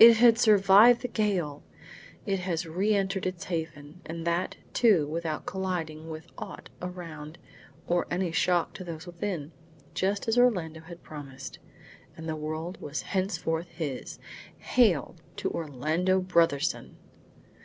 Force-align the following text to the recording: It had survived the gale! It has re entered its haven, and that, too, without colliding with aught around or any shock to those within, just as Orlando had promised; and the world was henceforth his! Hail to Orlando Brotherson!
It 0.00 0.16
had 0.16 0.36
survived 0.36 1.02
the 1.02 1.06
gale! 1.06 1.62
It 2.26 2.40
has 2.40 2.66
re 2.66 2.92
entered 2.92 3.24
its 3.24 3.44
haven, 3.44 4.00
and 4.04 4.26
that, 4.26 4.56
too, 4.72 5.06
without 5.06 5.46
colliding 5.46 6.08
with 6.10 6.26
aught 6.36 6.68
around 6.82 7.38
or 7.86 8.04
any 8.10 8.32
shock 8.32 8.74
to 8.74 8.82
those 8.82 9.06
within, 9.06 9.52
just 9.94 10.26
as 10.26 10.36
Orlando 10.36 10.80
had 10.80 11.04
promised; 11.04 11.60
and 12.16 12.28
the 12.28 12.34
world 12.34 12.80
was 12.80 13.02
henceforth 13.02 13.68
his! 13.68 14.18
Hail 14.58 15.14
to 15.36 15.48
Orlando 15.52 16.20
Brotherson! 16.20 16.96